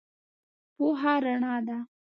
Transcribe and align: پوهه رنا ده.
پوهه 0.75 1.13
رنا 1.23 1.55
ده. 1.67 1.77